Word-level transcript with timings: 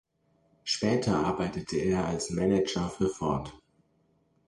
Später 0.63 1.15
arbeitete 1.23 1.77
er 1.77 2.05
als 2.07 2.31
Manager 2.31 2.89
für 2.89 3.07
Ford. 3.07 3.53